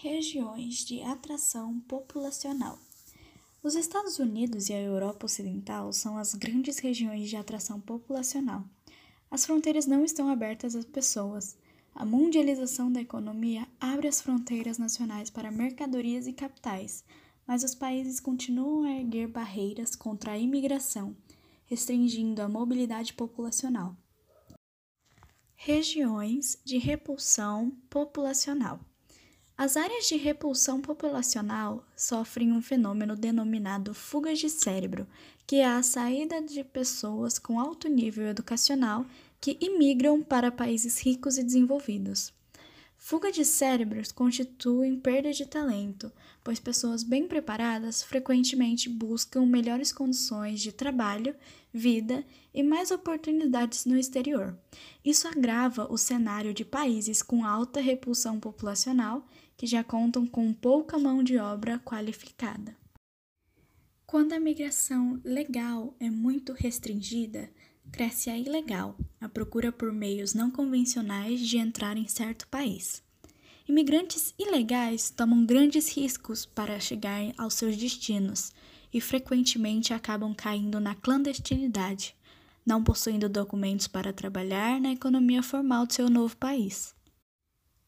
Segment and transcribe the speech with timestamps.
[0.00, 2.78] Regiões de atração populacional.
[3.60, 8.62] Os Estados Unidos e a Europa Ocidental são as grandes regiões de atração populacional.
[9.28, 11.56] As fronteiras não estão abertas às pessoas.
[11.96, 17.02] A mundialização da economia abre as fronteiras nacionais para mercadorias e capitais,
[17.44, 21.16] mas os países continuam a erguer barreiras contra a imigração,
[21.66, 23.96] restringindo a mobilidade populacional.
[25.56, 28.78] Regiões de repulsão populacional.
[29.58, 35.04] As áreas de repulsão populacional sofrem um fenômeno denominado fugas de cérebro,
[35.44, 39.04] que é a saída de pessoas com alto nível educacional
[39.40, 42.32] que imigram para países ricos e desenvolvidos.
[42.96, 46.12] Fuga de cérebros constitui perda de talento,
[46.44, 51.34] pois pessoas bem preparadas frequentemente buscam melhores condições de trabalho,
[51.72, 54.56] vida e mais oportunidades no exterior.
[55.04, 59.26] Isso agrava o cenário de países com alta repulsão populacional
[59.58, 62.76] que já contam com pouca mão de obra qualificada.
[64.06, 67.50] Quando a migração legal é muito restringida,
[67.90, 73.02] cresce a ilegal, a procura por meios não convencionais de entrar em certo país.
[73.68, 78.52] Imigrantes ilegais tomam grandes riscos para chegar aos seus destinos
[78.92, 82.14] e frequentemente acabam caindo na clandestinidade,
[82.64, 86.96] não possuindo documentos para trabalhar na economia formal de seu novo país.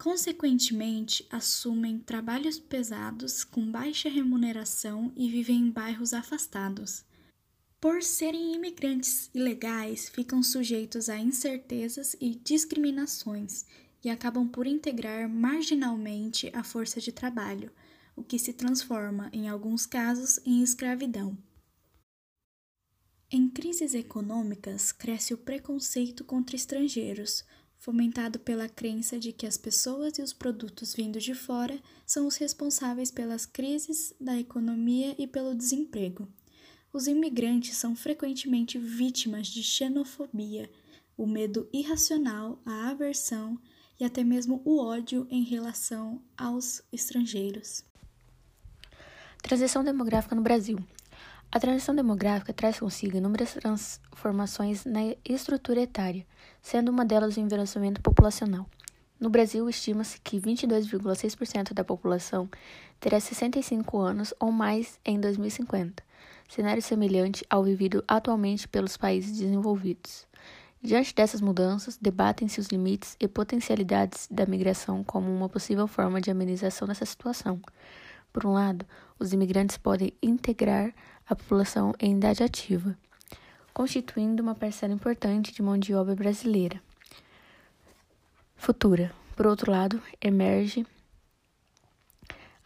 [0.00, 7.04] Consequentemente, assumem trabalhos pesados com baixa remuneração e vivem em bairros afastados.
[7.78, 13.66] Por serem imigrantes ilegais, ficam sujeitos a incertezas e discriminações
[14.02, 17.70] e acabam por integrar marginalmente a força de trabalho,
[18.16, 21.36] o que se transforma, em alguns casos, em escravidão.
[23.30, 27.44] Em crises econômicas, cresce o preconceito contra estrangeiros
[27.80, 32.36] fomentado pela crença de que as pessoas e os produtos vindos de fora são os
[32.36, 36.28] responsáveis pelas crises da economia e pelo desemprego.
[36.92, 40.70] Os imigrantes são frequentemente vítimas de xenofobia,
[41.16, 43.58] o medo irracional, a aversão
[43.98, 47.82] e até mesmo o ódio em relação aos estrangeiros.
[49.42, 50.78] Transição demográfica no Brasil.
[51.52, 56.24] A transição demográfica traz consigo inúmeras transformações na estrutura etária,
[56.62, 58.66] sendo uma delas o envelhecimento populacional.
[59.18, 62.48] No Brasil, estima-se que 22,6% da população
[63.00, 66.04] terá 65 anos ou mais em 2050,
[66.48, 70.28] cenário semelhante ao vivido atualmente pelos países desenvolvidos.
[70.80, 76.30] Diante dessas mudanças, debatem-se os limites e potencialidades da migração como uma possível forma de
[76.30, 77.60] amenização dessa situação.
[78.32, 78.86] Por um lado,
[79.18, 80.94] os imigrantes podem integrar
[81.30, 82.98] a população em idade ativa,
[83.72, 86.82] constituindo uma parcela importante de mão de obra brasileira.
[88.56, 89.12] Futura.
[89.36, 90.84] Por outro lado, emerge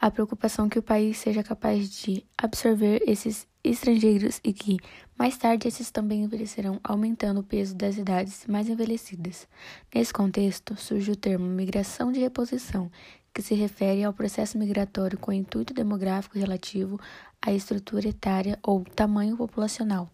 [0.04, 4.76] a preocupação que o país seja capaz de absorver esses estrangeiros e que,
[5.18, 9.48] mais tarde, esses também envelhecerão, aumentando o peso das idades mais envelhecidas.
[9.94, 12.90] Nesse contexto, surge o termo migração de reposição,
[13.32, 17.00] que se refere ao processo migratório com intuito demográfico relativo
[17.40, 20.10] à estrutura etária ou tamanho populacional.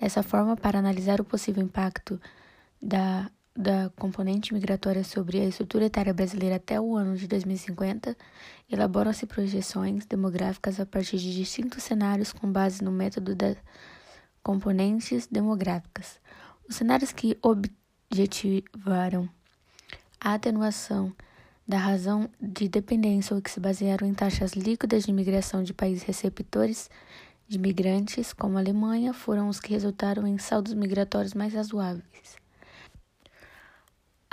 [0.00, 2.18] Dessa forma, para analisar o possível impacto
[2.80, 8.16] da, da componente migratória sobre a estrutura etária brasileira até o ano de 2050,
[8.70, 13.56] elaboram-se projeções demográficas a partir de distintos cenários com base no método das
[14.42, 16.20] componentes demográficas.
[16.68, 19.28] Os cenários que objetivaram
[20.20, 21.12] a atenuação
[21.66, 26.04] da razão de dependência ou que se basearam em taxas líquidas de imigração de países
[26.04, 26.90] receptores
[27.48, 32.45] de migrantes, como a Alemanha, foram os que resultaram em saldos migratórios mais razoáveis.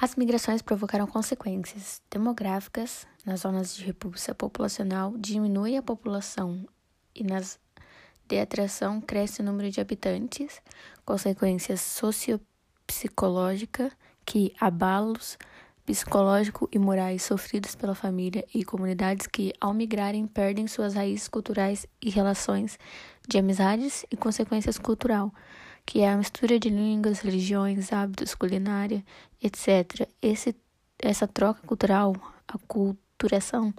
[0.03, 6.67] As migrações provocaram consequências demográficas nas zonas de repulsa populacional, diminui a população
[7.15, 7.57] e nas
[8.27, 10.61] de atração cresce o número de habitantes,
[11.05, 13.93] consequências sociopsicológicas
[14.25, 15.37] que abalos
[15.85, 21.87] psicológico e morais sofridos pela família e comunidades que, ao migrarem, perdem suas raízes culturais
[22.01, 22.77] e relações
[23.25, 25.33] de amizades e consequências cultural,
[25.85, 29.03] que é a mistura de línguas, religiões, hábitos, culinária,
[29.41, 30.07] etc.
[30.21, 30.55] Esse,
[30.99, 32.15] essa troca cultural,
[32.47, 33.73] a culturação,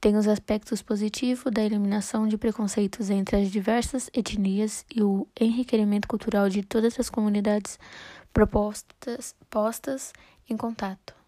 [0.00, 6.08] tem os aspectos positivos da eliminação de preconceitos entre as diversas etnias e o enriquecimento
[6.08, 7.78] cultural de todas as comunidades
[8.32, 10.12] propostas postas
[10.48, 11.21] em contato.